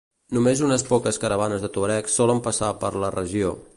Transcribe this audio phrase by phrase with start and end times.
[0.35, 3.53] Només unes poques caravanes de tuaregs solen passar per la regió.